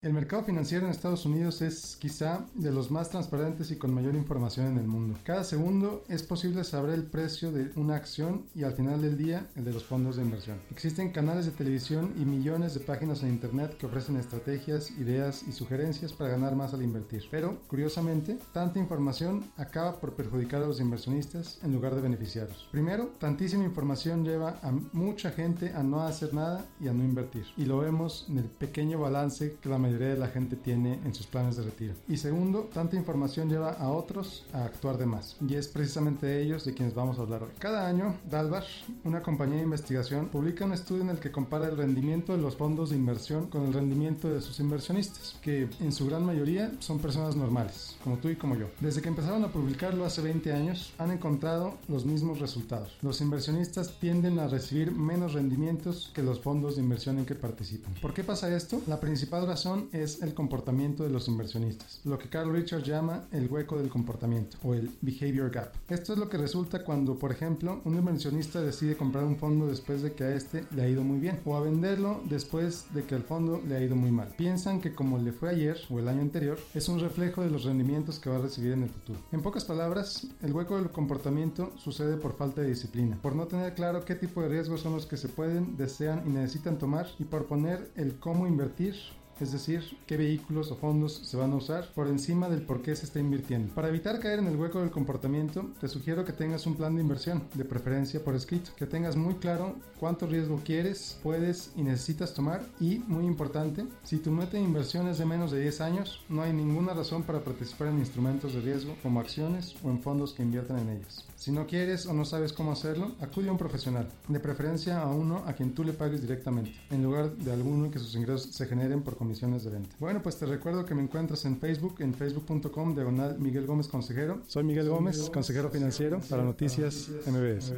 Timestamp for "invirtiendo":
93.20-93.74